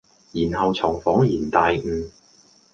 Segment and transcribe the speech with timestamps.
[0.33, 2.09] 然後才仿然大悟。